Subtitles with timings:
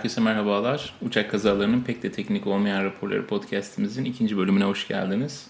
[0.00, 0.94] Herkese merhabalar.
[1.02, 5.46] Uçak kazalarının pek de teknik olmayan raporları podcastimizin ikinci bölümüne hoş geldiniz.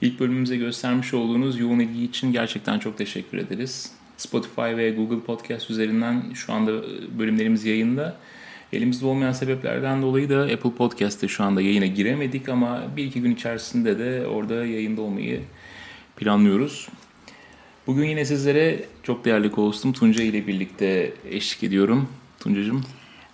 [0.00, 3.92] İlk bölümümüze göstermiş olduğunuz yoğun ilgi için gerçekten çok teşekkür ederiz.
[4.16, 6.72] Spotify ve Google Podcast üzerinden şu anda
[7.18, 8.16] bölümlerimiz yayında.
[8.72, 13.34] Elimizde olmayan sebeplerden dolayı da Apple Podcast'te şu anda yayına giremedik ama bir iki gün
[13.34, 15.40] içerisinde de orada yayında olmayı
[16.16, 16.88] planlıyoruz.
[17.86, 22.08] Bugün yine sizlere çok değerli hostum Tunca ile birlikte eşlik ediyorum.
[22.40, 22.84] Tuncacığım.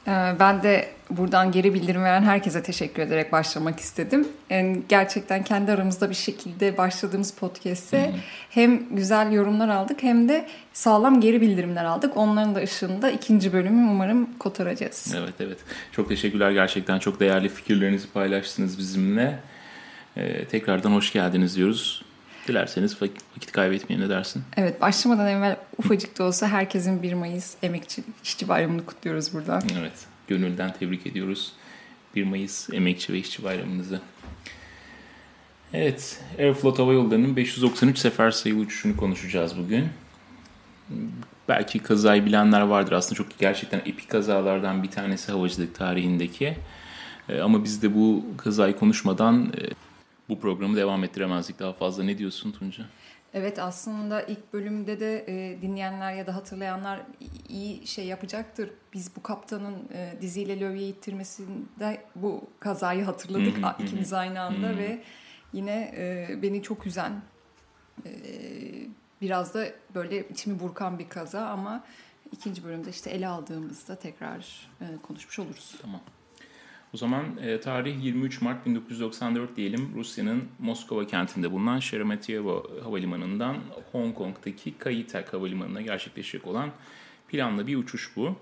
[0.08, 4.28] Ee, ben de buradan geri bildirim veren herkese teşekkür ederek başlamak istedim.
[4.50, 8.14] Yani gerçekten kendi aramızda bir şekilde başladığımız podcast'e
[8.50, 12.16] hem güzel yorumlar aldık hem de sağlam geri bildirimler aldık.
[12.16, 15.14] Onların da ışığında ikinci bölümü umarım kotaracağız.
[15.18, 15.58] Evet evet.
[15.92, 16.98] Çok teşekkürler gerçekten.
[16.98, 19.38] Çok değerli fikirlerinizi paylaştınız bizimle.
[20.16, 22.04] Ee, tekrardan hoş geldiniz diyoruz.
[22.50, 24.42] Dilerseniz vakit kaybetmeyin ne dersin?
[24.56, 29.62] Evet başlamadan evvel ufacık da olsa herkesin 1 Mayıs Emekçi İşçi Bayramı'nı kutluyoruz buradan.
[29.80, 29.92] Evet
[30.28, 31.52] gönülden tebrik ediyoruz
[32.14, 34.00] 1 Mayıs Emekçi ve İşçi Bayramınızı.
[35.72, 39.88] Evet Aeroflot Hava Yolları'nın 593 sefer sayılı uçuşunu konuşacağız bugün.
[41.48, 46.56] Belki kazayı bilenler vardır aslında çok gerçekten epik kazalardan bir tanesi havacılık tarihindeki.
[47.28, 49.89] Ee, ama biz de bu kazayı konuşmadan e,
[50.30, 52.04] bu programı devam ettiremezdik daha fazla.
[52.04, 52.84] Ne diyorsun Tunca?
[53.34, 57.00] Evet aslında ilk bölümde de e, dinleyenler ya da hatırlayanlar
[57.48, 58.70] iyi şey yapacaktır.
[58.92, 65.02] Biz bu kaptanın e, diziyle lövye ittirmesinde bu kazayı hatırladık ikimiz aynı anda ve
[65.52, 67.22] yine e, beni çok üzen
[68.06, 68.10] e,
[69.20, 71.84] biraz da böyle içimi burkan bir kaza ama
[72.32, 75.74] ikinci bölümde işte ele aldığımızda tekrar e, konuşmuş oluruz.
[75.82, 76.00] Tamam.
[76.94, 83.56] O zaman e, tarih 23 Mart 1994 diyelim Rusya'nın Moskova kentinde bulunan Sheremetyevo Havalimanı'ndan
[83.92, 86.70] Hong Kong'daki Kai-Tak Havalimanı'na gerçekleşecek olan
[87.28, 88.36] planlı bir uçuş bu.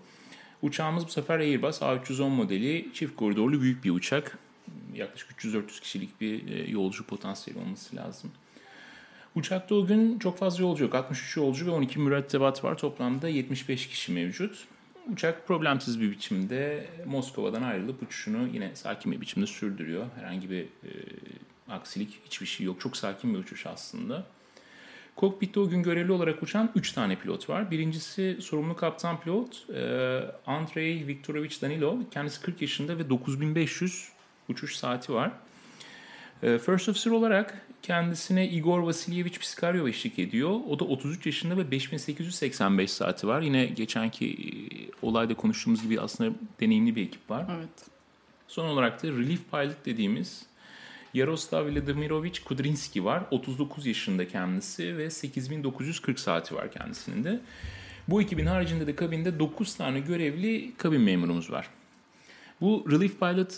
[0.62, 4.38] Uçağımız bu sefer Airbus A310 modeli çift koridorlu büyük bir uçak.
[4.94, 8.31] Yaklaşık 300-400 kişilik bir e, yolcu potansiyeli olması lazım.
[9.34, 10.94] Uçakta o gün çok fazla yolcu yok.
[10.94, 12.78] 63 yolcu ve 12 mürettebat var.
[12.78, 14.66] Toplamda 75 kişi mevcut.
[15.12, 20.06] Uçak problemsiz bir biçimde Moskova'dan ayrılıp uçuşunu yine sakin bir biçimde sürdürüyor.
[20.16, 20.91] Herhangi bir e,
[21.69, 22.80] aksilik hiçbir şey yok.
[22.80, 24.26] Çok sakin bir uçuş aslında.
[25.16, 27.70] Kokpitte o gün görevli olarak uçan 3 tane pilot var.
[27.70, 29.80] Birincisi sorumlu kaptan pilot e,
[30.46, 31.98] Andrei Viktorovich Danilov.
[32.10, 34.08] Kendisi 40 yaşında ve 9500
[34.48, 35.30] uçuş saati var.
[36.42, 40.60] E, First Officer olarak kendisine Igor Vasilyevich Piskaryov eşlik ediyor.
[40.69, 43.40] O da 33 yaşında ve 5885 saati var.
[43.40, 47.47] Yine geçenki e, olayda konuştuğumuz gibi aslında deneyimli bir ekip var.
[47.59, 47.86] Evet.
[48.48, 50.47] Son olarak da Relief Pilot dediğimiz
[51.14, 53.22] Yaroslav Vladimirovich Kudrinski var.
[53.31, 57.41] 39 yaşında kendisi ve 8940 saati var kendisinin de.
[58.08, 61.69] Bu ekibin haricinde de kabinde 9 tane görevli kabin memurumuz var.
[62.60, 63.54] Bu Relief Pilot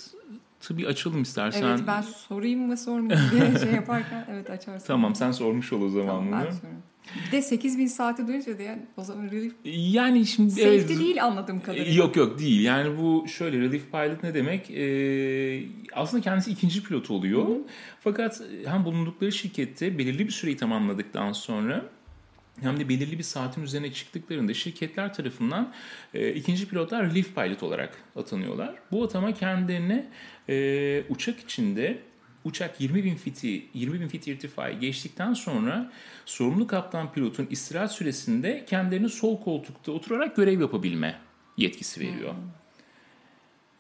[0.70, 1.66] bir açalım istersen.
[1.66, 4.86] Evet ben sorayım mı sormayayım diye şey yaparken evet açarsın.
[4.86, 6.34] Tamam sen sormuş ol o zaman tamam, bunu.
[6.34, 6.82] Ben sorayım.
[7.26, 11.60] Bir de 8000 saati duyunca diye o zaman relief yani şimdi safety evet, değil anladığım
[11.60, 11.92] kadarıyla.
[11.92, 12.64] Yok yok değil.
[12.64, 14.70] Yani bu şöyle relief pilot ne demek?
[14.70, 15.62] Ee,
[15.92, 17.48] aslında kendisi ikinci pilot oluyor.
[17.48, 17.58] Hı.
[18.00, 21.84] Fakat hem bulundukları şirkette belirli bir süreyi tamamladıktan sonra
[22.62, 25.72] hem de belirli bir saatin üzerine çıktıklarında şirketler tarafından
[26.14, 28.74] e, ikinci pilotlar relief pilot olarak atanıyorlar.
[28.92, 30.08] Bu atama kendilerine
[30.48, 31.98] e, uçak içinde
[32.44, 35.92] uçak 20 bin fiti 20 bin fit irtifayı geçtikten sonra
[36.26, 41.18] sorumlu kaptan pilotun istirahat süresinde kendilerini sol koltukta oturarak görev yapabilme
[41.56, 42.34] yetkisi veriyor.
[42.34, 42.59] Hmm.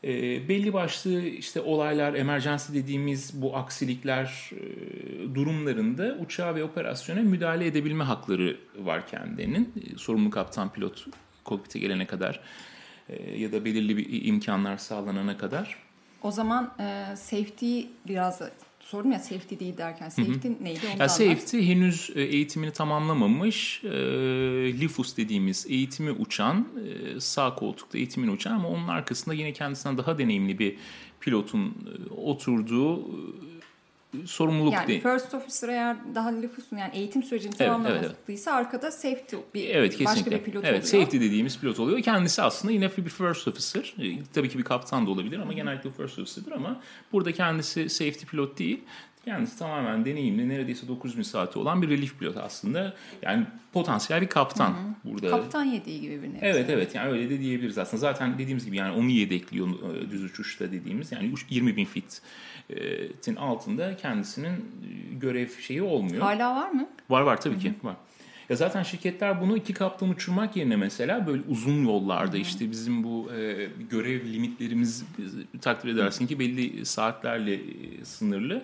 [0.04, 7.66] E, belli başlı işte olaylar, emergency dediğimiz bu aksilikler e, durumlarında uçağa ve operasyona müdahale
[7.66, 9.72] edebilme hakları var kendilerinin.
[9.94, 11.06] E, sorumlu kaptan pilot
[11.44, 12.40] kokpite gelene kadar
[13.08, 15.76] e, ya da belirli bir imkanlar sağlanana kadar.
[16.22, 18.42] O zaman e, safety biraz
[18.80, 20.64] sordum ya safety değil derken safety hı hı.
[20.64, 20.80] neydi?
[20.94, 23.90] Onu ya safety henüz e, eğitimini tamamlamamış e,
[24.80, 26.68] LIFUS dediğimiz eğitimi uçan
[27.16, 30.76] e, sağ koltukta eğitimini uçan ama onun arkasında yine kendisinden daha deneyimli bir
[31.20, 33.10] pilotun e, oturduğu
[34.24, 35.02] sorumluluk yani değil.
[35.02, 38.48] first officer eğer daha lüfusun yani eğitim sürecini evet, tamamlamadıysa evet, evet.
[38.48, 40.16] arkada safety bir evet, kesinlikle.
[40.16, 41.04] başka bir pilot evet, oluyor.
[41.04, 42.02] Safety dediğimiz pilot oluyor.
[42.02, 43.94] Kendisi aslında yine bir first officer.
[43.98, 46.80] E, tabii ki bir kaptan da olabilir ama genellikle first officer'dır ama
[47.12, 48.80] burada kendisi safety pilot değil.
[49.24, 52.94] Kendisi tamamen deneyimli, neredeyse 9000 saati olan bir relief pilot aslında.
[53.22, 55.12] Yani potansiyel bir kaptan Hı-hı.
[55.12, 55.30] burada.
[55.30, 56.38] Kaptan yedeği gibi bir nevi.
[56.42, 58.00] Evet evet yani öyle de diyebiliriz aslında.
[58.00, 63.96] Zaten dediğimiz gibi yani onu yedekliyor e, düz uçuşta dediğimiz yani 20 bin fitin altında
[63.96, 64.64] kendisinin
[65.20, 66.22] görev şeyi olmuyor.
[66.22, 66.88] Hala var mı?
[67.10, 67.62] Var var tabii Hı-hı.
[67.62, 67.96] ki var.
[68.50, 73.32] Ya zaten şirketler bunu iki kaptan uçurmak yerine mesela böyle uzun yollarda işte bizim bu
[73.32, 75.04] e, görev limitlerimiz
[75.60, 78.62] takdir edersin ki belli saatlerle e, sınırlı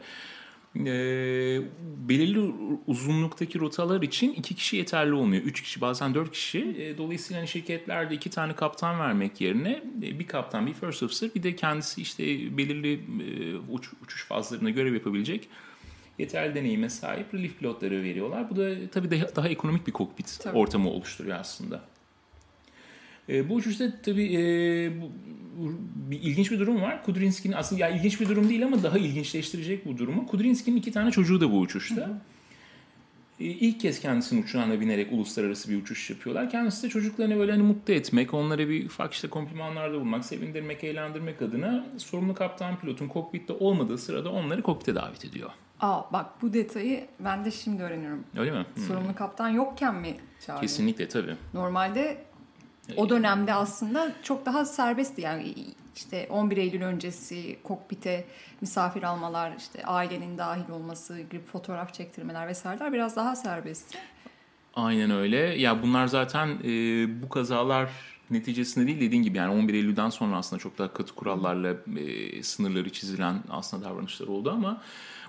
[0.80, 1.60] e,
[2.08, 2.52] belirli
[2.86, 5.42] uzunluktaki rotalar için iki kişi yeterli olmuyor.
[5.42, 6.76] Üç kişi bazen dört kişi.
[6.78, 11.30] E, dolayısıyla hani şirketlerde iki tane kaptan vermek yerine e, bir kaptan bir first officer
[11.34, 12.24] bir de kendisi işte
[12.56, 15.48] belirli e, uç, uçuş fazlarına görev yapabilecek
[16.18, 18.50] yeterli deneyime sahip relief pilotları veriyorlar.
[18.50, 20.58] Bu da tabii daha, daha ekonomik bir kokpit tabii.
[20.58, 21.84] ortamı oluşturuyor aslında.
[23.28, 24.40] E, bu uçuşta tabii e,
[25.00, 25.10] bu,
[26.10, 27.02] bir ilginç bir durum var.
[27.02, 30.26] Kudrinski'nin aslında ya ilginç bir durum değil ama daha ilginçleştirecek bu durumu.
[30.26, 32.00] Kudrinski'nin iki tane çocuğu da bu uçuşta.
[32.00, 32.18] Hı hı.
[33.40, 36.50] E, ilk kez kendisinin uçağına binerek uluslararası bir uçuş yapıyorlar.
[36.50, 41.42] Kendisi de çocuklarını böyle hani mutlu etmek, onlara bir ufak işte komplimanlarda bulmak, sevindirmek, eğlendirmek
[41.42, 45.50] adına sorumlu kaptan pilotun kokpitte olmadığı sırada onları kokpite davet ediyor.
[45.80, 48.24] Aa bak bu detayı ben de şimdi öğreniyorum.
[48.36, 48.66] Öyle mi?
[48.88, 49.14] Sorumlu hmm.
[49.14, 50.60] kaptan yokken mi çağırdı?
[50.60, 51.34] Kesinlikle tabii.
[51.54, 52.25] Normalde
[52.96, 55.20] o dönemde aslında çok daha serbestti.
[55.20, 55.54] Yani
[55.96, 58.24] işte 11 Eylül öncesi kokpite
[58.60, 63.98] misafir almalar, işte ailenin dahil olması, grip fotoğraf çektirmeler vesaireler biraz daha serbestti.
[64.74, 65.36] Aynen öyle.
[65.36, 66.68] Ya bunlar zaten e,
[67.22, 67.90] bu kazalar
[68.30, 72.90] neticesinde değil dediğin gibi yani 11 Eylül'den sonra aslında çok daha katı kurallarla e, sınırları
[72.90, 74.82] çizilen aslında davranışlar oldu ama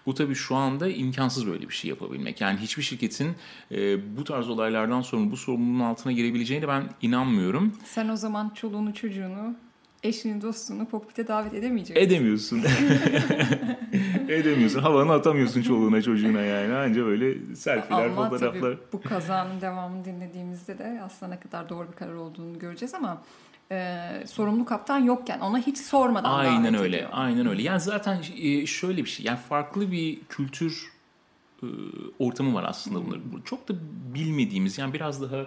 [0.07, 2.41] bu tabii şu anda imkansız böyle bir şey yapabilmek.
[2.41, 3.35] Yani hiçbir şirketin
[3.71, 7.73] e, bu tarz olaylardan sonra bu sorumluluğun altına girebileceğine ben inanmıyorum.
[7.85, 9.55] Sen o zaman çoluğunu çocuğunu
[10.03, 12.05] eşini dostunu kokpite davet edemeyeceksin.
[12.05, 12.63] Edemiyorsun.
[14.29, 14.79] Edemiyorsun.
[14.79, 16.73] Havanı atamıyorsun çoluğuna çocuğuna yani.
[16.73, 18.61] Anca böyle selfie'ler, ama fotoğraflar.
[18.61, 23.21] Tabii bu kazanın devamını dinlediğimizde de aslında ne kadar doğru bir karar olduğunu göreceğiz ama
[23.71, 26.97] e, sorumlu kaptan yokken ona hiç sormadan Aynen öyle.
[26.97, 27.09] Ediyor.
[27.13, 27.61] Aynen öyle.
[27.61, 29.25] Yani zaten e, şöyle bir şey.
[29.25, 30.91] Yani farklı bir kültür
[31.63, 31.67] e,
[32.19, 33.41] ortamı var aslında bunların.
[33.45, 33.73] Çok da
[34.13, 35.45] bilmediğimiz yani biraz daha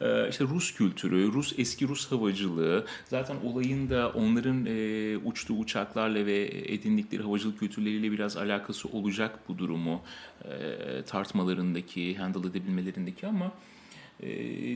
[0.00, 6.26] e, işte Rus kültürü, Rus eski Rus havacılığı, zaten olayın da onların e, uçtuğu uçaklarla
[6.26, 10.00] ve edindikleri havacılık kültürleriyle biraz alakası olacak bu durumu
[10.44, 13.52] e, tartmalarındaki, handle edebilmelerindeki ama
[14.20, 14.28] e,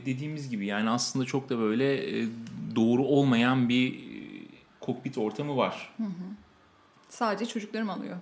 [0.05, 2.27] dediğimiz gibi yani aslında çok da böyle e,
[2.75, 4.03] doğru olmayan bir
[4.79, 5.93] kokpit ortamı var.
[5.97, 6.09] Hı hı.
[7.09, 8.17] Sadece çocuklarım alıyor.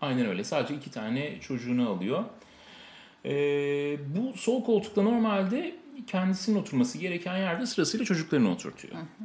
[0.00, 0.44] Aynen öyle.
[0.44, 2.24] Sadece iki tane çocuğunu alıyor.
[3.24, 3.32] E,
[4.16, 5.76] bu sol koltukta normalde
[6.06, 8.94] kendisinin oturması gereken yerde sırasıyla çocuklarını oturtuyor.
[8.94, 9.24] Hı hı.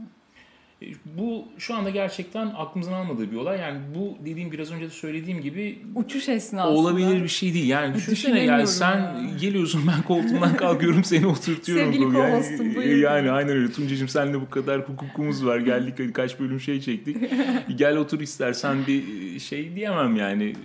[0.81, 3.59] E, bu şu anda gerçekten aklımızın almadığı bir olay.
[3.59, 7.67] Yani bu dediğim biraz önce de söylediğim gibi uçuş esnasında olabilir bir şey değil.
[7.67, 9.37] Yani düşünsene yani sen ya.
[9.41, 11.93] geliyorsun ben koltuğumdan kalkıyorum seni oturtuyorum.
[11.93, 12.95] Sevgili yani, buyur.
[12.95, 13.71] Yani aynen öyle.
[13.71, 15.57] Tuncacığım seninle bu kadar hukukumuz var.
[15.57, 17.17] Geldik kaç bölüm şey çektik.
[17.75, 20.55] Gel otur istersen bir şey diyemem yani.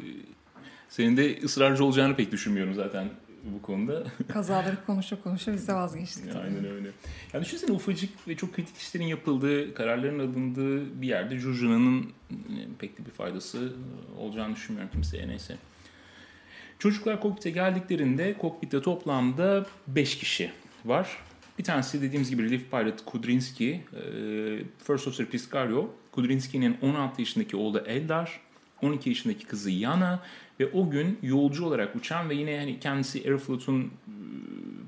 [0.89, 3.09] Senin de ısrarcı olacağını pek düşünmüyorum zaten
[3.55, 4.05] bu konuda.
[4.29, 6.33] Kazaları konuşa konuşa biz de vazgeçtik.
[6.33, 6.43] Tabii.
[6.43, 6.89] Aynen öyle.
[7.33, 12.13] Yani düşünsene ufacık ve çok kritik işlerin yapıldığı, kararların alındığı bir yerde Jujuna'nın
[12.79, 13.73] pek de bir faydası
[14.19, 15.57] olacağını düşünmüyorum kimseye neyse.
[16.79, 20.53] Çocuklar kokpite geldiklerinde kokpitte toplamda 5 kişi
[20.85, 21.19] var.
[21.59, 24.01] Bir tanesi dediğimiz gibi Relief Pilot Kudrinski, e,
[24.87, 28.41] First Officer Piscario, Kudrinski'nin 16 yaşındaki oğlu Eldar,
[28.83, 30.21] 12 yaşındaki kızı Yana
[30.61, 33.91] ve o gün yolcu olarak uçan ve yine hani kendisi Aeroflot'un ıı,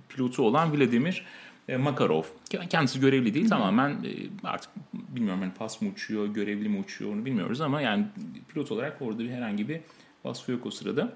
[0.08, 1.24] pilotu olan Vladimir
[1.68, 2.22] e, Makarov.
[2.70, 4.12] Kendisi görevli değil tamamen e,
[4.44, 8.06] artık bilmiyorum hani pas mı uçuyor, görevli mi uçuyor onu bilmiyoruz ama yani
[8.48, 9.80] pilot olarak orada bir herhangi bir
[10.24, 11.12] vasfı yok o sırada.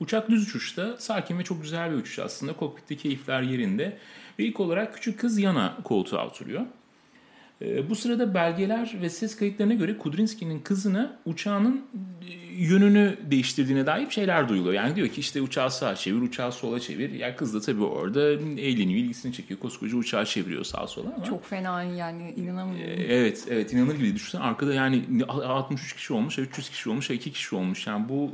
[0.00, 2.52] Uçak düz uçuşta sakin ve çok güzel bir uçuş aslında.
[2.52, 3.98] Kokpitte keyifler yerinde.
[4.38, 6.66] Ve ilk olarak küçük kız yana koltuğa oturuyor.
[7.64, 11.82] Ee, bu sırada belgeler ve ses kayıtlarına göre Kudrinski'nin kızına uçağının
[12.28, 14.74] e, yönünü değiştirdiğine dair şeyler duyuluyor.
[14.74, 17.10] Yani diyor ki işte uçağı sağa çevir, uçağı sola çevir.
[17.10, 19.60] Ya kız da tabii orada eğleniyor, ilgisini çekiyor.
[19.60, 21.24] Koskoca uçağı çeviriyor sağa sola ama.
[21.24, 22.90] Çok fena yani inanamıyorum.
[22.90, 24.40] Ee, evet, evet inanır gibi düşünsen.
[24.40, 27.86] Arkada yani 63 kişi olmuş, 300 kişi olmuş, 2 kişi olmuş.
[27.86, 28.32] Yani bu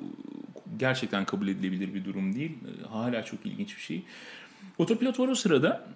[0.76, 2.58] gerçekten kabul edilebilir bir durum değil.
[2.90, 4.02] Hala çok ilginç bir şey.
[4.78, 5.86] Otopilot var o sırada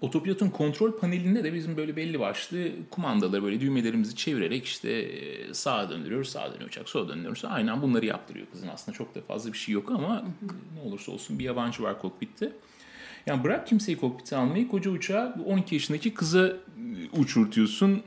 [0.00, 5.90] Otopilotun kontrol panelinde de bizim böyle belli başlı kumandaları böyle düğmelerimizi çevirerek işte e, sağa
[5.90, 7.44] döndürüyoruz, sağa dönüyor uçak, sola dönüyoruz.
[7.44, 8.68] Aynen bunları yaptırıyor kızın.
[8.68, 10.24] Aslında çok da fazla bir şey yok ama
[10.74, 12.52] ne olursa olsun bir yabancı var kokpitte.
[13.26, 16.54] Yani bırak kimseyi kokpite almayı koca uçağı 12 yaşındaki kıza e,
[17.18, 18.02] uçurtuyorsun.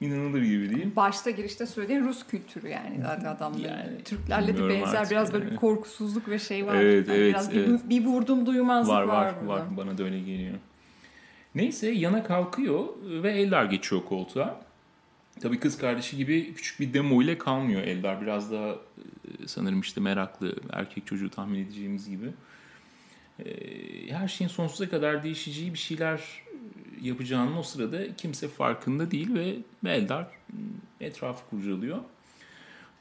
[0.00, 0.96] İnanılır gibi değil.
[0.96, 3.62] Başta girişte söylediğin Rus kültürü yani zaten adamların.
[3.62, 6.74] Yani, Türklerle de benzer biraz böyle korkusuzluk ve şey var.
[6.74, 7.34] Evet, yani evet.
[7.34, 7.68] Biraz evet.
[7.84, 9.02] Bir, bir vurdum duymazlık var.
[9.02, 9.76] Var var, var.
[9.76, 10.54] Bana da öyle geliyor.
[11.54, 14.60] Neyse yana kalkıyor ve Eldar geçiyor koltuğa.
[15.40, 18.20] Tabii kız kardeşi gibi küçük bir demo ile kalmıyor Eldar.
[18.20, 18.76] Biraz daha e,
[19.46, 22.30] sanırım işte meraklı erkek çocuğu tahmin edeceğimiz gibi.
[23.44, 26.20] e, her şeyin sonsuza kadar değişeceği bir şeyler
[27.02, 29.56] yapacağının o sırada kimse farkında değil ve
[29.90, 30.26] Eldar
[31.00, 31.98] etrafı kurcalıyor.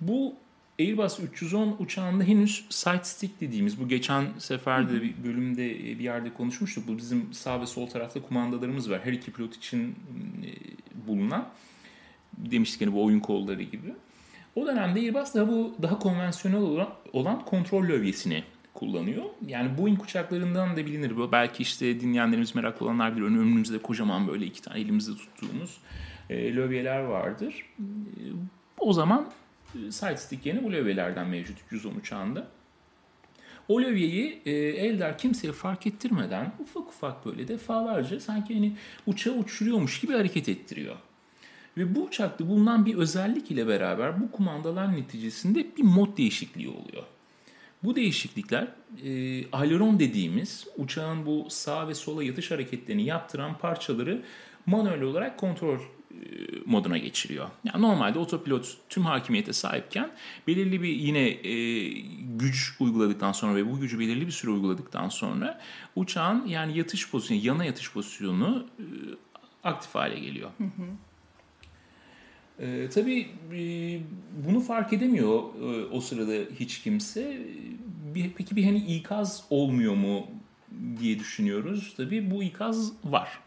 [0.01, 0.35] Bu
[0.79, 6.87] Airbus 310 uçağında henüz side stick dediğimiz bu geçen seferde bir bölümde bir yerde konuşmuştuk.
[6.87, 9.01] Bu bizim sağ ve sol tarafta kumandalarımız var.
[9.03, 9.95] Her iki pilot için
[11.07, 11.47] bulunan.
[12.37, 13.93] Demiştik hani bu oyun kolları gibi.
[14.55, 18.43] O dönemde Airbus daha bu daha konvansiyonel olan, olan kontrol lövyesini
[18.73, 19.23] kullanıyor.
[19.47, 21.31] Yani Boeing uçaklarından da bilinir bu.
[21.31, 23.25] Belki işte dinleyenlerimiz meraklı olanlar bilir.
[23.25, 25.77] Önümüzde kocaman böyle iki tane elimizde tuttuğumuz
[26.29, 27.65] e, lövyeler vardır.
[27.79, 28.23] E,
[28.79, 29.31] o zaman
[29.75, 32.47] e, side stick yerine bu lövyelerden mevcut 310 uçağında.
[33.67, 38.75] O lövyeyi e, Eldar kimseye fark ettirmeden ufak ufak böyle defalarca sanki hani
[39.07, 40.95] uçağı uçuruyormuş gibi hareket ettiriyor.
[41.77, 47.03] Ve bu uçakta bulunan bir özellik ile beraber bu kumandalar neticesinde bir mod değişikliği oluyor.
[47.83, 48.67] Bu değişiklikler
[49.03, 54.21] e, aileron dediğimiz uçağın bu sağ ve sola yatış hareketlerini yaptıran parçaları
[54.65, 55.79] manuel olarak kontrol
[56.65, 57.49] moduna geçiriyor.
[57.63, 60.11] Yani normalde otopilot tüm hakimiyete sahipken
[60.47, 61.89] belirli bir yine e,
[62.37, 65.61] güç uyguladıktan sonra ve bu gücü belirli bir süre uyguladıktan sonra
[65.95, 68.85] uçağın yani yatış pozisyonu, yana yatış pozisyonu e,
[69.63, 70.49] aktif hale geliyor.
[70.57, 70.87] Hı hı.
[72.59, 73.61] E, tabii e,
[74.47, 77.41] bunu fark edemiyor e, o sırada hiç kimse.
[78.15, 80.27] Bir, peki bir hani ikaz olmuyor mu
[80.99, 81.93] diye düşünüyoruz.
[81.97, 83.39] Tabii bu ikaz var.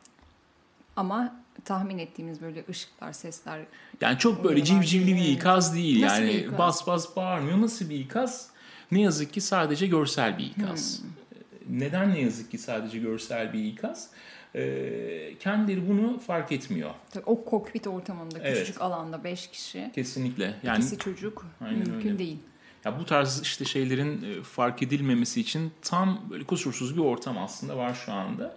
[0.97, 3.61] Ama tahmin ettiğimiz böyle ışıklar, sesler...
[4.00, 6.02] Yani çok böyle civcivli bir ikaz değil.
[6.02, 6.59] Nasıl yani ikaz?
[6.59, 7.61] bas bas bağırmıyor.
[7.61, 8.50] Nasıl bir ikaz?
[8.90, 11.02] Ne yazık ki sadece görsel bir ikaz.
[11.02, 11.81] Hmm.
[11.81, 14.11] Neden ne yazık ki sadece görsel bir ikaz?
[14.55, 16.90] e, kendileri bunu fark etmiyor.
[17.11, 18.59] Tabii o kokpit ortamında evet.
[18.59, 19.90] küçücük alanda 5 kişi.
[19.95, 20.55] Kesinlikle.
[20.62, 22.19] Yani, ikisi çocuk mümkün öyle.
[22.19, 22.38] değil.
[22.85, 27.76] Ya bu tarz işte şeylerin e, fark edilmemesi için tam böyle kusursuz bir ortam aslında
[27.76, 28.57] var şu anda.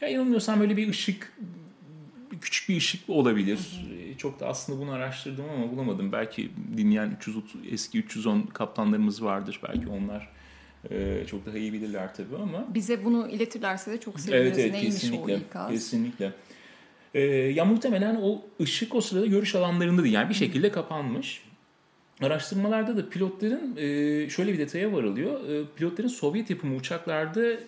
[0.00, 1.32] Ya yanılmıyorsam böyle bir ışık
[2.42, 3.58] küçük bir ışık olabilir.
[3.58, 3.98] Hı hı.
[3.98, 6.12] E, çok da aslında bunu araştırdım ama bulamadım.
[6.12, 9.60] Belki dinleyen 330 eski 310 kaptanlarımız vardır.
[9.68, 10.28] Belki onlar
[10.90, 12.74] ee, çok daha iyi bilirler tabii ama.
[12.74, 14.46] Bize bunu iletirlerse de çok seviniriz.
[14.46, 15.70] Evet, evet Neymiş kesinlikle, o ikaz?
[15.70, 16.32] Kesinlikle.
[17.14, 20.14] Ee, ya muhtemelen o ışık o sırada görüş alanlarında değil.
[20.14, 21.42] Yani bir şekilde kapanmış.
[22.22, 25.48] Araştırmalarda da pilotların e, şöyle bir detaya varılıyor.
[25.48, 27.58] E, pilotların Sovyet yapımı uçaklarda e,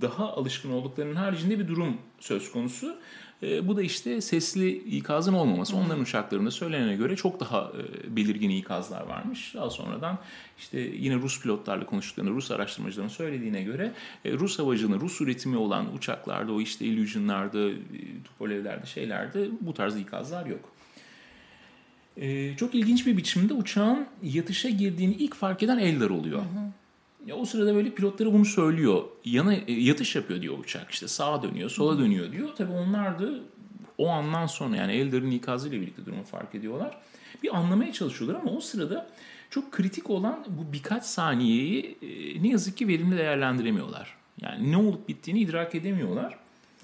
[0.00, 2.96] daha alışkın olduklarının haricinde bir durum söz konusu.
[3.42, 5.76] E, bu da işte sesli ikazın olmaması.
[5.76, 7.72] Onların uçaklarında söylenene göre çok daha
[8.04, 9.54] e, belirgin ikazlar varmış.
[9.54, 10.18] Daha sonradan
[10.58, 13.92] işte yine Rus pilotlarla konuştuklarında Rus araştırmacıların söylediğine göre
[14.24, 17.74] e, Rus havacılığının Rus üretimi olan uçaklarda o işte Illusion'larda, e,
[18.24, 20.72] Tupolev'lerde şeylerde bu tarz ikazlar yok.
[22.16, 26.38] E, çok ilginç bir biçimde uçağın yatışa girdiğini ilk fark eden Eldar oluyor.
[26.38, 26.79] Hı hı.
[27.26, 29.04] Ya o sırada böyle pilotları bunu söylüyor.
[29.24, 30.90] Yana e, yatış yapıyor diyor uçak.
[30.90, 32.48] İşte sağa dönüyor, sola dönüyor diyor.
[32.56, 33.30] Tabii onlar da
[33.98, 36.98] o andan sonra yani Eldar'ın ikazıyla birlikte durumu fark ediyorlar.
[37.42, 39.10] Bir anlamaya çalışıyorlar ama o sırada
[39.50, 44.16] çok kritik olan bu birkaç saniyeyi e, ne yazık ki verimli değerlendiremiyorlar.
[44.40, 46.38] Yani ne olup bittiğini idrak edemiyorlar.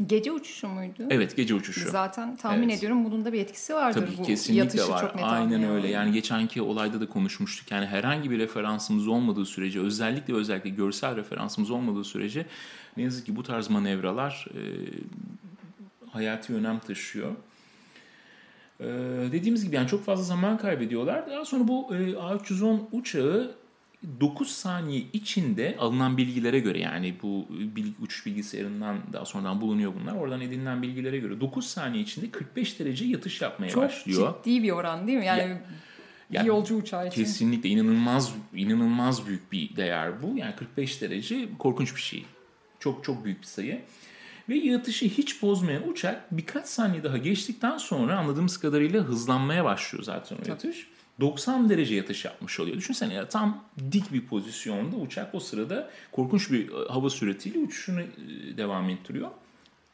[0.06, 1.06] Gece uçuşu muydu?
[1.10, 1.90] Evet gece uçuşu.
[1.90, 2.78] Zaten tahmin evet.
[2.78, 4.00] ediyorum bunun da bir etkisi vardır.
[4.06, 5.00] Tabii bu kesinlikle var.
[5.00, 5.88] Çok net Aynen öyle.
[5.88, 7.70] Yani geçenki olayda da konuşmuştuk.
[7.70, 12.46] Yani herhangi bir referansımız olmadığı sürece özellikle özellikle görsel referansımız olmadığı sürece
[12.96, 14.60] ne yazık ki bu tarz manevralar e,
[16.10, 17.32] hayati önem taşıyor.
[18.80, 18.84] Ee,
[19.32, 21.30] dediğimiz gibi yani çok fazla zaman kaybediyorlar.
[21.30, 23.54] Daha sonra bu e, A310 uçağı
[24.20, 30.14] 9 saniye içinde alınan bilgilere göre yani bu bilgi, uçuş bilgisayarından daha sonradan bulunuyor bunlar.
[30.14, 34.20] Oradan edinilen bilgilere göre 9 saniye içinde 45 derece yatış yapmaya Çok başlıyor.
[34.20, 35.26] Çok ciddi bir oran değil mi?
[35.26, 35.58] Yani
[36.30, 37.24] ya, bir yolcu uçağı için.
[37.24, 40.38] Kesinlikle inanılmaz inanılmaz büyük bir değer bu.
[40.38, 42.24] Yani 45 derece korkunç bir şey.
[42.80, 43.82] Çok çok büyük bir sayı.
[44.48, 50.36] Ve yatışı hiç bozmayan uçak birkaç saniye daha geçtikten sonra anladığımız kadarıyla hızlanmaya başlıyor zaten
[50.36, 50.88] o yatış.
[51.20, 52.76] 90 derece yatış yapmış oluyor.
[52.76, 58.00] Düşünsene ya tam dik bir pozisyonda uçak o sırada korkunç bir e, hava süretiyle uçuşunu
[58.00, 58.06] e,
[58.56, 59.30] devam ettiriyor.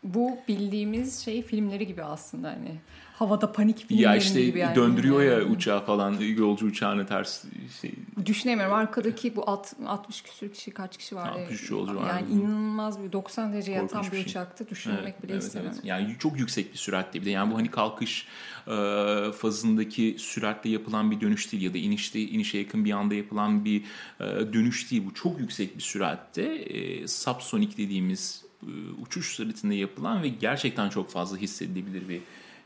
[0.05, 2.75] Bu bildiğimiz şey filmleri gibi aslında hani
[3.23, 4.77] havada panik filmleri ya işte gibi yani.
[4.77, 7.45] döndürüyor ya uçağı falan yolcu uçağını ters
[7.81, 7.95] şey.
[8.27, 9.51] Düşünemiyorum arkadaki bu
[9.87, 11.29] 60 küsür kişi kaç kişi var?
[11.29, 12.09] 60 yolcu var.
[12.09, 14.31] Yani inanılmaz bir 90 derece Korkunç yatan bir, bir şey.
[14.31, 15.73] uçakta düşünmek evet, bile evet, istemem.
[15.75, 15.85] Evet.
[15.85, 18.27] Yani çok yüksek bir süratte bir de yani bu hani kalkış
[18.67, 18.73] e,
[19.33, 23.85] fazındaki süratle yapılan bir dönüş değil ya da inişte inişe yakın bir anda yapılan bir
[24.21, 28.71] e, dönüş değil bu çok yüksek bir süratte e, subsonik dediğimiz e,
[29.03, 32.21] uçuş süratinde yapılan ve gerçekten çok fazla hissedilebilir bir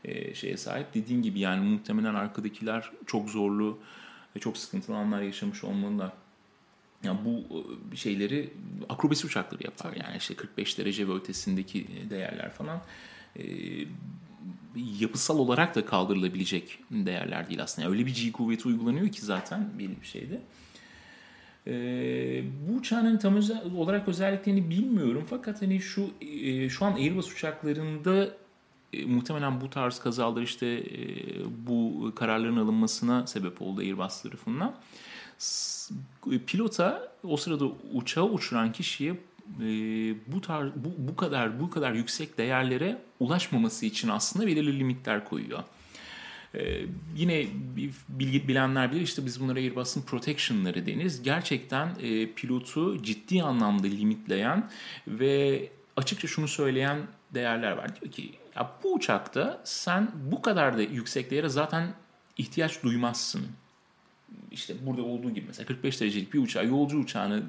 [0.07, 0.93] e, şeye sahip.
[0.93, 3.79] Dediğim gibi yani muhtemelen arkadakiler çok zorlu
[4.35, 6.11] ve çok sıkıntılı anlar yaşamış olmalılar.
[7.03, 8.53] Yani bu e, şeyleri
[8.89, 9.93] akrobasi uçakları yapar.
[9.93, 12.81] Yani işte 45 derece ve ötesindeki değerler falan.
[13.39, 13.43] E,
[14.99, 17.85] yapısal olarak da kaldırılabilecek değerler değil aslında.
[17.85, 20.41] Yani öyle bir G kuvveti uygulanıyor ki zaten belli bir şeyde.
[21.67, 21.73] E,
[22.67, 27.33] bu uçağın hani tam özel, olarak özelliklerini bilmiyorum fakat hani şu e, şu an Airbus
[27.33, 28.29] uçaklarında
[28.93, 30.97] e, muhtemelen bu tarz kazalar işte e,
[31.67, 34.75] bu kararların alınmasına sebep oldu Airbus tarafından.
[36.47, 39.11] Pilota o sırada uçağı uçuran kişiye
[39.61, 39.67] e,
[40.27, 45.63] bu tarz bu, bu kadar bu kadar yüksek değerlere ulaşmaması için aslında belirli limitler koyuyor.
[46.55, 47.45] Ee, yine
[48.09, 51.23] bilgi bilenler bilir işte biz bunlara Airbus'un protection'ları deniz.
[51.23, 54.69] Gerçekten e, pilotu ciddi anlamda limitleyen
[55.07, 56.97] ve açıkça şunu söyleyen
[57.33, 58.01] değerler var.
[58.01, 61.93] Diyor ki ya bu uçakta sen bu kadar da yüksek değere zaten
[62.37, 63.47] ihtiyaç duymazsın.
[64.51, 67.43] İşte burada olduğu gibi mesela 45 derecelik bir uçağı, yolcu uçağını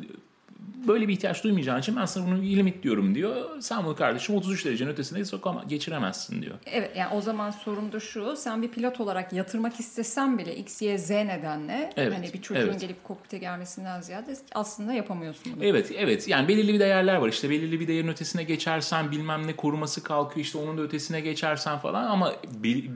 [0.86, 3.60] böyle bir ihtiyaç duymayacağın için ben sana bunu limit diyorum diyor.
[3.60, 6.54] Sen bunu kardeşim 33 derecenin ötesinde sokama, geçiremezsin diyor.
[6.66, 10.82] Evet yani o zaman sorun da şu sen bir pilot olarak yatırmak istesen bile X,
[10.82, 12.80] Y, Z nedenle evet, hani bir çocuğun evet.
[12.80, 15.64] gelip kokpite gelmesinden ziyade aslında yapamıyorsun bunu.
[15.64, 19.56] Evet evet yani belirli bir değerler var işte belirli bir değerin ötesine geçersen bilmem ne
[19.56, 22.32] koruması kalkıyor işte onun da ötesine geçersen falan ama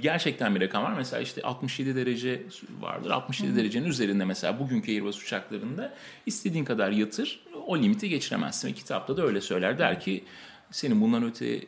[0.01, 0.95] gerçekten bir rakam var.
[0.97, 2.43] Mesela işte 67 derece
[2.81, 3.57] vardır 67 Hı.
[3.57, 5.95] derecenin üzerinde mesela bugünkü Airbus uçaklarında
[6.27, 8.69] istediğin kadar yatır o limiti geçiremezsin.
[8.69, 9.79] Ve kitapta da öyle söyler.
[9.79, 10.25] Der ki
[10.71, 11.63] senin bundan öte e,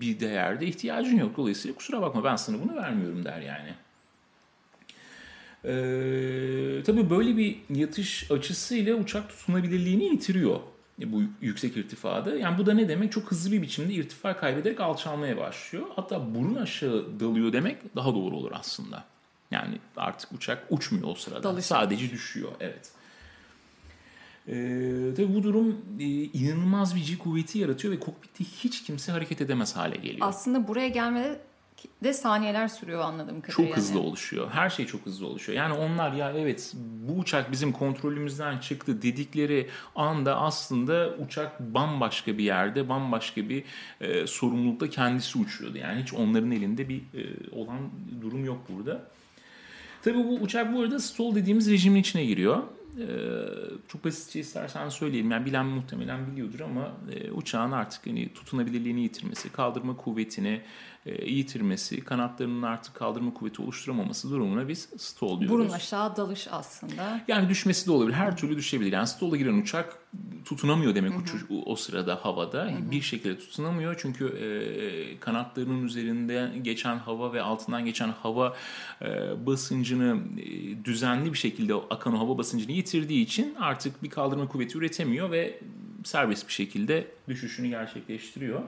[0.00, 1.36] bir değerde ihtiyacın yok.
[1.36, 3.74] Dolayısıyla kusura bakma ben sana bunu vermiyorum der yani.
[5.64, 10.60] Ee, tabii böyle bir yatış açısıyla uçak tutunabilirliğini yitiriyor
[11.06, 12.36] bu yüksek irtifada.
[12.36, 13.12] Yani bu da ne demek?
[13.12, 15.86] Çok hızlı bir biçimde irtifa kaybederek alçalmaya başlıyor.
[15.96, 19.04] Hatta burun aşağı dalıyor demek daha doğru olur aslında.
[19.50, 21.42] Yani artık uçak uçmuyor o sırada.
[21.42, 22.52] Dalış Sadece düşüyor.
[22.60, 22.90] Evet.
[24.48, 29.40] Ee, tabii bu durum e, inanılmaz bir G kuvveti yaratıyor ve kokpitte hiç kimse hareket
[29.40, 30.18] edemez hale geliyor.
[30.20, 31.40] Aslında buraya gelmede
[32.04, 33.68] de saniyeler sürüyor anladığım kadarıyla.
[33.68, 34.50] Çok hızlı oluşuyor.
[34.50, 35.58] Her şey çok hızlı oluşuyor.
[35.58, 36.74] Yani onlar ya evet
[37.08, 43.64] bu uçak bizim kontrolümüzden çıktı dedikleri anda aslında uçak bambaşka bir yerde, bambaşka bir
[44.00, 45.78] e, sorumlulukta kendisi uçuyordu.
[45.78, 47.78] Yani hiç onların elinde bir e, olan
[48.20, 49.02] durum yok burada.
[50.02, 52.62] Tabii bu uçak bu arada stall dediğimiz rejimin içine giriyor.
[53.00, 53.04] Ee,
[53.88, 55.30] çok basitçe istersen söyleyelim.
[55.30, 60.62] Yani bilen muhtemelen biliyordur ama e, uçağın artık hani tutunabilirliğini yitirmesi, kaldırma kuvvetini
[61.06, 65.48] e, yitirmesi, kanatlarının artık kaldırma kuvveti oluşturamaması durumuna biz stall diyoruz.
[65.48, 67.20] Burun aşağı dalış aslında.
[67.28, 68.16] Yani düşmesi de olabilir.
[68.16, 68.92] Her türlü düşebilir.
[68.92, 69.98] Yani stall'a giren uçak
[70.44, 71.54] tutunamıyor demek hı hı.
[71.66, 72.64] o sırada havada.
[72.64, 72.90] Hı hı.
[72.90, 78.56] Bir şekilde tutunamıyor çünkü e, kanatlarının üzerinde geçen hava ve altından geçen hava
[79.02, 79.06] e,
[79.46, 84.78] basıncını e, düzenli bir şekilde akan o hava basıncını yitirdiği için artık bir kaldırma kuvveti
[84.78, 85.58] üretemiyor ve
[86.04, 88.62] serbest bir şekilde düşüşünü gerçekleştiriyor.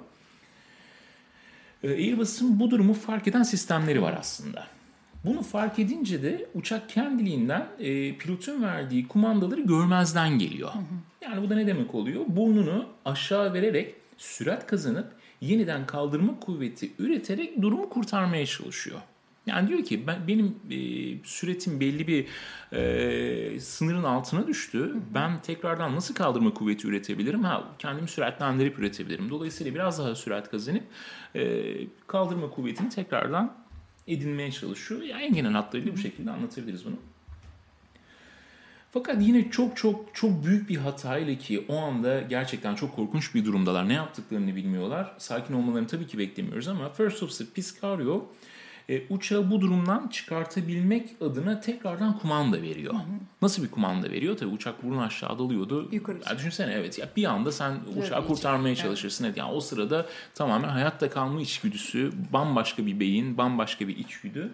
[1.82, 4.66] E, Airbus'un bu durumu fark eden sistemleri var aslında.
[5.24, 10.74] Bunu fark edince de uçak kendiliğinden e, pilotun verdiği kumandaları görmezden geliyor.
[10.74, 10.84] Hı hı.
[11.22, 12.24] Yani bu da ne demek oluyor?
[12.28, 19.00] Burnunu aşağı vererek sürat kazanıp yeniden kaldırma kuvveti üreterek durumu kurtarmaya çalışıyor.
[19.46, 20.78] Yani diyor ki ben benim e,
[21.24, 22.26] süretim belli bir
[22.72, 24.94] e, sınırın altına düştü.
[25.14, 27.44] Ben tekrardan nasıl kaldırma kuvveti üretebilirim?
[27.44, 29.30] Ha kendimi süratlendirip üretebilirim.
[29.30, 30.84] Dolayısıyla biraz daha sürat kazanıp
[31.34, 31.72] e,
[32.06, 33.54] kaldırma kuvvetini tekrardan
[34.06, 35.02] edinmeye çalışıyor.
[35.02, 36.96] Yani en genel hatlarıyla bu şekilde anlatabiliriz bunu.
[38.92, 43.44] Fakat yine çok çok çok büyük bir hatayla ki o anda gerçekten çok korkunç bir
[43.44, 43.88] durumdalar.
[43.88, 45.12] Ne yaptıklarını bilmiyorlar.
[45.18, 48.26] Sakin olmalarını tabii ki beklemiyoruz ama First Officer Piscario
[48.90, 52.94] e, uçağı bu durumdan çıkartabilmek adına tekrardan kumanda veriyor.
[52.94, 53.02] Hı hı.
[53.42, 54.36] Nasıl bir kumanda veriyor?
[54.36, 55.88] Tabii uçak burun aşağı dalıyordu.
[55.92, 56.18] Yukarı.
[56.30, 59.24] Ya düşünsene evet ya bir anda sen uçağı kurtarmaya çalışırsın.
[59.24, 59.36] Evet.
[59.36, 64.50] Yani o sırada tamamen hayatta kalma içgüdüsü, bambaşka bir beyin, bambaşka bir içgüdü.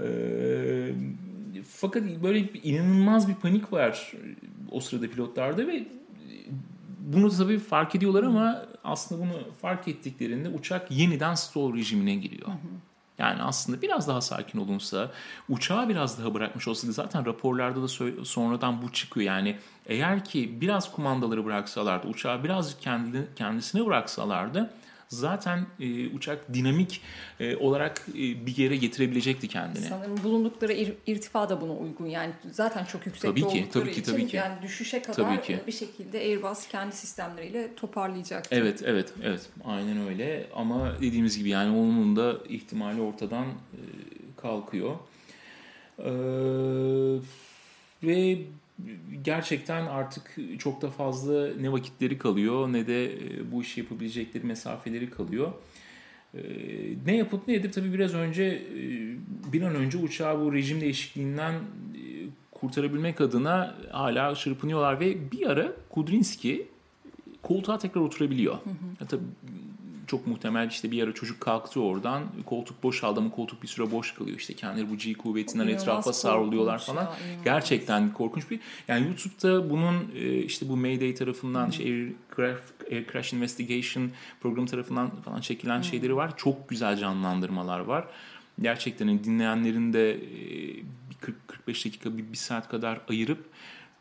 [0.00, 0.92] Ee,
[1.68, 4.12] fakat böyle bir, inanılmaz bir panik var
[4.70, 5.86] o sırada pilotlarda ve
[6.98, 12.48] bunu tabii fark ediyorlar ama aslında bunu fark ettiklerinde uçak yeniden stall rejimine giriyor.
[12.48, 12.87] Hı hı.
[13.18, 15.10] Yani aslında biraz daha sakin olunsa,
[15.48, 17.88] uçağı biraz daha bırakmış olsaydı zaten raporlarda da
[18.24, 19.26] sonradan bu çıkıyor.
[19.26, 24.70] Yani eğer ki biraz kumandaları bıraksalardı, uçağı biraz kendi, kendisine bıraksalardı
[25.08, 27.00] zaten e, uçak dinamik
[27.40, 29.84] e, olarak e, bir yere getirebilecekti kendini.
[29.84, 32.06] Sanırım bulundukları ir, irtifa da buna uygun.
[32.06, 34.36] Yani zaten çok yüksek tabii ki, tabii ki, tabii ki.
[34.36, 35.60] yani düşüşe kadar tabii ki.
[35.66, 38.54] bir şekilde Airbus kendi sistemleriyle toparlayacaktı.
[38.54, 39.50] Evet, evet, evet.
[39.64, 40.46] Aynen öyle.
[40.54, 43.80] Ama dediğimiz gibi yani onun da ihtimali ortadan e,
[44.36, 44.96] kalkıyor.
[45.98, 46.10] Ee,
[48.02, 48.38] ve
[49.22, 55.10] gerçekten artık çok da fazla ne vakitleri kalıyor ne de e, bu işi yapabilecekleri mesafeleri
[55.10, 55.52] kalıyor.
[56.34, 56.40] E,
[57.06, 58.82] ne yapıp ne edip tabii biraz önce e,
[59.52, 61.54] bir an önce uçağı bu rejim değişikliğinden
[62.50, 66.66] kurtarabilmek adına hala çırpınıyorlar ve bir ara Kudrinski
[67.42, 68.54] koltuğa tekrar oturabiliyor.
[68.54, 69.06] Hı hı.
[69.08, 69.22] Tabii
[70.08, 74.14] çok muhtemel işte bir ara çocuk kalktı oradan koltuk boşaldı ama koltuk bir süre boş
[74.14, 77.02] kalıyor işte kendileri bu G kuvvetinden inanılmaz etrafa savruluyorlar falan.
[77.02, 83.06] Ya, Gerçekten korkunç bir yani YouTube'da bunun e, işte bu Mayday tarafından işte Aircraft, Air
[83.12, 85.84] Crash Investigation programı tarafından falan çekilen hmm.
[85.84, 86.36] şeyleri var.
[86.36, 88.04] Çok güzel canlandırmalar var.
[88.60, 90.20] Gerçekten dinleyenlerin de
[91.66, 93.44] 40-45 dakika bir, bir saat kadar ayırıp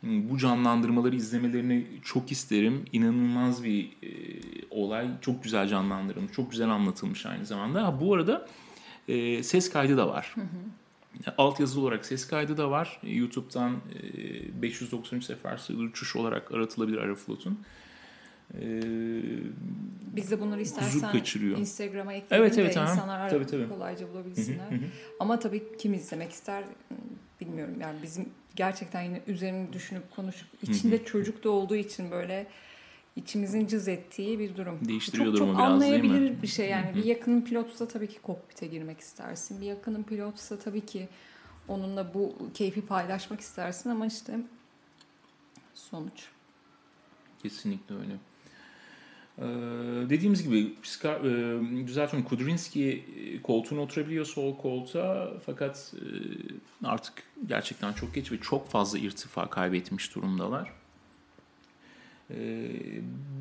[0.03, 2.85] bu canlandırmaları izlemelerini çok isterim.
[2.93, 4.09] İnanılmaz bir e,
[4.69, 5.07] olay.
[5.21, 7.87] Çok güzel canlandırılmış, çok güzel anlatılmış aynı zamanda.
[7.87, 8.47] Ha, bu arada
[9.07, 10.35] e, ses kaydı da var.
[10.35, 11.77] Hı hı.
[11.77, 12.99] Olarak ses kaydı da var.
[13.03, 17.59] YouTube'dan e, 593 sefer sayılı uçuş olarak aratılabilir Aeroflot'un.
[18.53, 18.81] Ee,
[20.15, 21.57] Biz de bunları istersen kaçırıyor.
[21.57, 22.91] Instagram'a ekleyelim evet, evet, de aha.
[22.91, 23.69] insanlar tabii, tabii.
[23.69, 24.71] kolayca bulabilsinler.
[24.71, 24.85] Hı hı hı.
[25.19, 26.63] Ama tabii kim izlemek ister
[27.41, 27.75] bilmiyorum.
[27.81, 32.47] Yani bizim gerçekten yine üzerine düşünüp konuşup içinde çocuk da olduğu için böyle
[33.15, 34.79] içimizin cız ettiği bir durum.
[34.87, 36.41] Değiştiriyor çok, durumu çok biraz anlayabilir değil mi?
[36.41, 36.95] bir şey yani.
[36.95, 39.61] bir yakının pilotsa tabii ki kokpite girmek istersin.
[39.61, 41.07] Bir yakının pilotsa tabii ki
[41.67, 44.39] onunla bu keyfi paylaşmak istersin ama işte
[45.73, 46.27] sonuç.
[47.43, 48.17] Kesinlikle öyle.
[49.41, 49.43] Ee,
[50.09, 55.33] dediğimiz gibi Skar, e, düzeltiyorum Kudrinski e, koltuğuna oturabiliyor sol koltuğa.
[55.45, 56.05] Fakat e,
[56.87, 57.13] artık
[57.47, 60.73] gerçekten çok geç ve çok fazla irtifa kaybetmiş durumdalar.
[62.31, 62.69] E,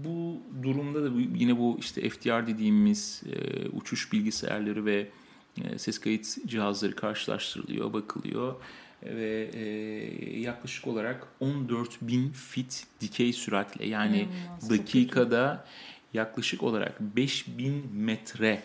[0.04, 5.09] bu durumda da yine bu işte FDR dediğimiz e, uçuş bilgisayarları ve
[5.62, 8.54] e, ses kayıt cihazları karşılaştırılıyor, bakılıyor
[9.16, 14.28] ve e, yaklaşık olarak 14 bin fit dikey süratle yani
[14.60, 15.64] hmm, dakikada
[16.14, 18.62] yaklaşık olarak 5000 metre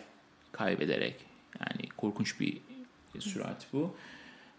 [0.51, 1.15] kaybederek
[1.59, 2.57] yani korkunç bir
[3.19, 3.95] sürat bu.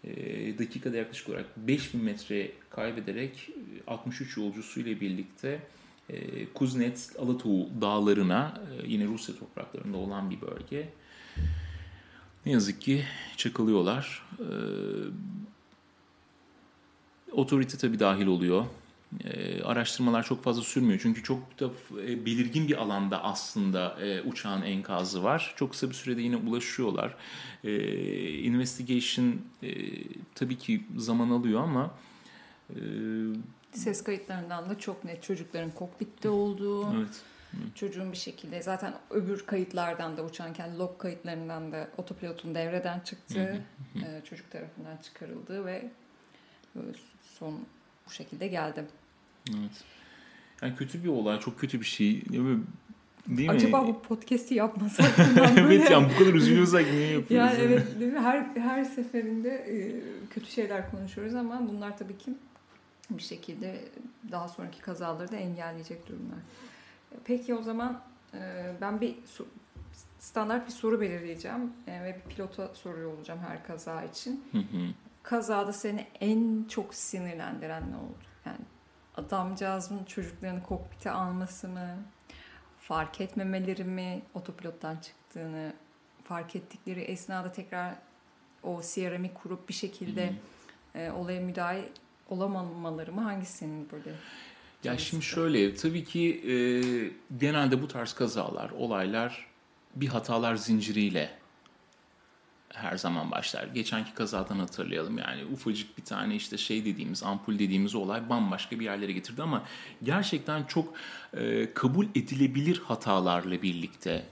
[0.03, 0.13] E,
[0.59, 3.49] dakikada yaklaşık olarak 5000 metre kaybederek
[3.87, 5.59] 63 yolcusu ile birlikte
[6.09, 10.89] e, Kuznets Alatoğu dağlarına e, yine Rusya topraklarında olan bir bölge.
[12.45, 13.03] Ne yazık ki
[13.37, 14.25] çakılıyorlar.
[14.39, 14.47] E,
[17.33, 18.65] Otorite tabii dahil oluyor.
[19.23, 20.99] E, araştırmalar çok fazla sürmüyor.
[21.03, 21.69] Çünkü çok da
[22.01, 25.53] e, belirgin bir alanda aslında e, uçağın enkazı var.
[25.57, 27.15] Çok kısa bir sürede yine ulaşıyorlar.
[27.63, 27.73] E,
[28.29, 29.69] investigation e,
[30.35, 31.91] tabii ki zaman alıyor ama
[32.69, 32.77] e,
[33.73, 36.95] ses kayıtlarından da çok net çocukların kokpitte olduğu.
[36.97, 37.21] Evet.
[37.75, 43.61] Çocuğun bir şekilde zaten öbür kayıtlardan da uçan kendi log kayıtlarından da otopilotun devreden çıktığı,
[43.95, 45.91] e, çocuk tarafından çıkarıldığı ve
[47.39, 47.59] son
[48.07, 48.85] bu şekilde geldim.
[49.49, 49.83] Evet.
[50.61, 52.23] Yani kötü bir olay, çok kötü bir şey.
[53.27, 53.87] Değil Acaba mi?
[53.87, 55.11] bu podcast'i yapmasak
[55.57, 57.31] evet yani bu kadar üzülüyorsak niye yapıyoruz?
[57.51, 58.19] Yani evet değil mi?
[58.19, 62.33] Her, her seferinde e, kötü şeyler konuşuyoruz ama bunlar tabii ki
[63.09, 63.81] bir şekilde
[64.31, 66.39] daha sonraki kazaları da engelleyecek durumlar.
[67.25, 68.01] Peki o zaman
[68.33, 69.15] e, ben bir
[70.19, 74.43] standart bir soru belirleyeceğim e, ve bir pilota soruyor olacağım her kaza için.
[74.51, 78.23] Hı hı kazada seni en çok sinirlendiren ne oldu?
[78.45, 78.57] Yani
[79.17, 82.03] adamcağızın çocuklarını kokpite alması mı?
[82.79, 84.21] Fark etmemeleri mi?
[84.33, 85.73] Otopilottan çıktığını
[86.23, 87.95] fark ettikleri esnada tekrar
[88.63, 90.33] o CRM'i kurup bir şekilde
[90.95, 91.89] e, olaya müdahale
[92.29, 93.21] olamamaları mı?
[93.21, 94.15] Hangisi senin böyle?
[94.83, 96.55] Ya şimdi şöyle tabii ki e,
[97.37, 99.47] genelde bu tarz kazalar, olaylar
[99.95, 101.42] bir hatalar zinciriyle
[102.73, 103.63] her zaman başlar.
[103.63, 108.85] Geçenki kazadan hatırlayalım yani ufacık bir tane işte şey dediğimiz ampul dediğimiz olay bambaşka bir
[108.85, 109.63] yerlere getirdi ama
[110.03, 110.93] gerçekten çok
[111.33, 114.25] e, kabul edilebilir hatalarla birlikte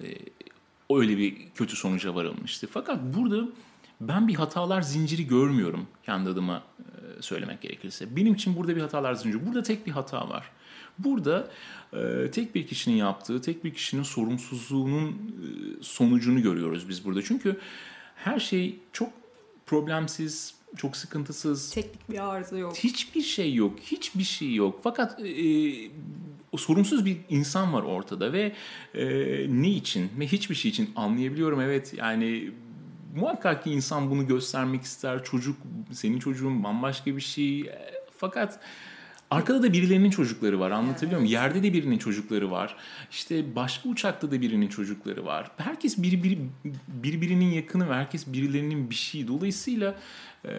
[0.00, 0.06] e,
[0.90, 2.68] öyle bir kötü sonuca varılmıştı.
[2.72, 3.48] Fakat burada
[4.00, 8.16] ben bir hatalar zinciri görmüyorum kendi adıma e, söylemek gerekirse.
[8.16, 9.46] Benim için burada bir hatalar zinciri.
[9.46, 10.50] Burada tek bir hata var.
[10.98, 11.50] Burada
[11.92, 17.22] e, tek bir kişinin yaptığı, tek bir kişinin sorumsuzluğunun e, sonucunu görüyoruz biz burada.
[17.22, 17.56] Çünkü
[18.14, 19.12] her şey çok
[19.66, 21.70] problemsiz, çok sıkıntısız.
[21.70, 22.76] Teknik bir arıza yok.
[22.76, 23.78] Hiçbir şey yok.
[23.80, 24.80] Hiçbir şey yok.
[24.82, 25.36] Fakat e,
[26.52, 28.52] o sorumsuz bir insan var ortada ve
[28.94, 29.06] e,
[29.48, 31.60] ne için ve hiçbir şey için anlayabiliyorum.
[31.60, 32.50] Evet yani
[33.16, 35.24] muhakkak ki insan bunu göstermek ister.
[35.24, 35.56] Çocuk,
[35.92, 37.70] senin çocuğun bambaşka bir şey.
[38.16, 38.60] Fakat
[39.30, 41.32] Arkada da birilerinin çocukları var anlatabiliyor muyum?
[41.32, 42.76] Yerde de birinin çocukları var.
[43.10, 45.50] İşte başka uçakta da birinin çocukları var.
[45.56, 46.38] Herkes biri, biri,
[46.88, 49.28] birbirinin yakını ve herkes birilerinin bir şey.
[49.28, 49.94] Dolayısıyla
[50.44, 50.52] e,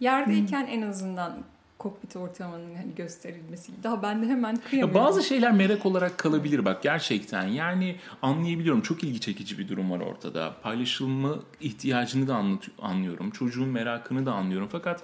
[0.00, 1.36] Yerdeyken en azından
[1.78, 3.72] kokpit ortamının hani gösterilmesi.
[3.82, 5.00] Daha ben de hemen kıyamıyorum.
[5.00, 7.46] Ya bazı şeyler merak olarak kalabilir bak gerçekten.
[7.46, 8.80] Yani anlayabiliyorum.
[8.80, 10.54] Çok ilgi çekici bir durum var ortada.
[10.62, 12.42] Paylaşılma ihtiyacını da
[12.82, 13.30] anlıyorum.
[13.30, 14.68] Çocuğun merakını da anlıyorum.
[14.72, 15.02] Fakat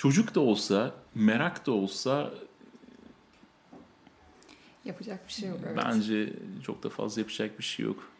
[0.00, 2.30] çocuk da olsa, merak da olsa
[4.84, 5.58] Yapacak bir şey yok.
[5.66, 5.78] Evet.
[5.84, 6.32] bence
[6.62, 8.10] çok da fazla yapacak bir şey yok.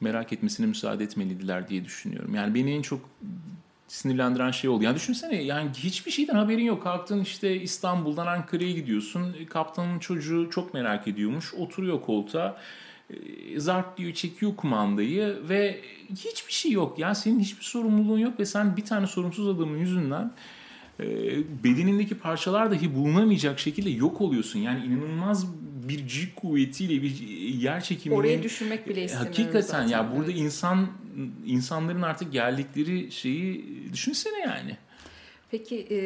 [0.00, 2.34] Merak etmesine müsaade etmeliydiler diye düşünüyorum.
[2.34, 3.00] Yani beni en çok
[3.88, 4.84] sinirlendiren şey oldu.
[4.84, 6.82] Yani düşünsene yani hiçbir şeyden haberin yok.
[6.82, 9.36] Kalktın işte İstanbul'dan Ankara'ya gidiyorsun.
[9.50, 11.54] Kaptanın çocuğu çok merak ediyormuş.
[11.54, 12.60] Oturuyor koltuğa.
[13.54, 16.98] E, Zarp diyor çekiyor kumandayı ve hiçbir şey yok.
[16.98, 20.32] Yani senin hiçbir sorumluluğun yok ve sen bir tane sorumsuz adamın yüzünden
[21.00, 21.04] e,
[21.64, 24.58] bedenindeki parçalar dahi bulunamayacak şekilde yok oluyorsun.
[24.58, 25.46] Yani inanılmaz
[25.88, 27.18] bir G kuvvetiyle bir
[27.54, 29.88] yer çekimini Orayı düşünmek bile istemiyorum Hakikaten zaten.
[29.88, 30.40] ya burada Evet.
[30.40, 30.88] insan
[31.46, 34.76] insanların artık geldikleri şeyi düşünsene yani.
[35.50, 36.00] Peki e,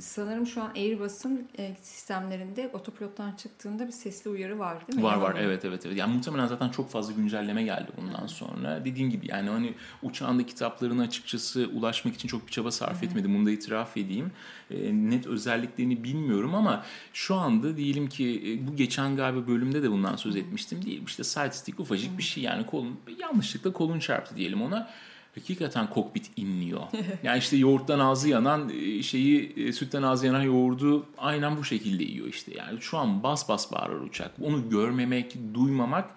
[0.00, 5.04] sanırım şu an Airbus'un e, sistemlerinde otopilottan çıktığında bir sesli uyarı var değil mi?
[5.04, 5.96] Var var evet evet evet.
[5.96, 8.84] Yani muhtemelen zaten çok fazla güncelleme geldi bundan sonra.
[8.84, 13.34] Dediğim gibi yani hani uçağında kitaplarına açıkçası ulaşmak için çok bir çaba sarf etmedim.
[13.34, 14.32] Bunu da itiraf edeyim.
[14.70, 20.16] E, net özelliklerini bilmiyorum ama şu anda diyelim ki bu geçen galiba bölümde de bundan
[20.16, 20.82] söz etmiştim.
[20.82, 24.90] Diyelim işte side stick ufacık bir şey yani kolun yanlışlıkla kolun çarptı diyelim ona.
[25.34, 26.80] Hakikaten kokpit inliyor.
[27.22, 32.04] Yani işte yoğurttan ağzı yanan e, şeyi e, sütten ağzı yanan yoğurdu aynen bu şekilde
[32.04, 32.52] yiyor işte.
[32.56, 34.30] Yani şu an bas bas bağırır uçak.
[34.42, 36.10] Onu görmemek, duymamak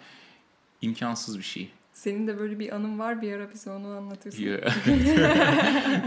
[0.82, 1.70] imkansız bir şey.
[1.94, 4.44] Senin de böyle bir anın var bir ara bize onu anlatırsın.
[4.44, 4.60] Ya-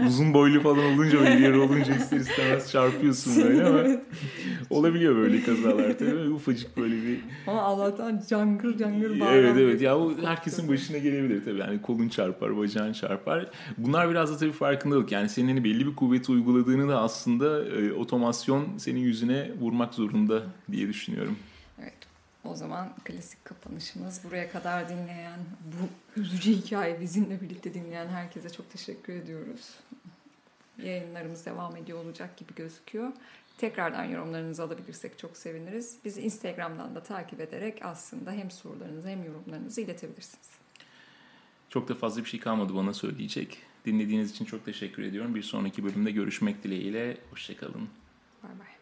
[0.07, 3.83] Uzun boylu falan olunca böyle yarı olunca ister istemez çarpıyorsun böyle ama
[4.69, 6.29] olabiliyor böyle kazalar tabii.
[6.29, 9.33] Ufacık böyle bir Ama Allah'tan cangır cangır bağıran.
[9.33, 11.59] Evet evet ya bu herkesin başına gelebilir tabii.
[11.59, 13.49] Yani kolun çarpar, bacağın çarpar.
[13.77, 15.11] Bunlar biraz da tabii farkındalık.
[15.11, 20.43] Yani senin hani belli bir kuvveti uyguladığını da aslında e, otomasyon senin yüzüne vurmak zorunda
[20.71, 21.35] diye düşünüyorum.
[21.81, 21.93] Evet.
[22.51, 28.71] O zaman klasik kapanışımız buraya kadar dinleyen, bu üzücü hikaye bizimle birlikte dinleyen herkese çok
[28.71, 29.69] teşekkür ediyoruz.
[30.83, 33.11] Yayınlarımız devam ediyor olacak gibi gözüküyor.
[33.57, 35.97] Tekrardan yorumlarınızı alabilirsek çok seviniriz.
[36.05, 40.49] Bizi Instagram'dan da takip ederek aslında hem sorularınızı hem yorumlarınızı iletebilirsiniz.
[41.69, 43.57] Çok da fazla bir şey kalmadı bana söyleyecek.
[43.85, 45.35] Dinlediğiniz için çok teşekkür ediyorum.
[45.35, 47.17] Bir sonraki bölümde görüşmek dileğiyle.
[47.31, 47.89] Hoşçakalın.
[48.43, 48.76] Bay bay.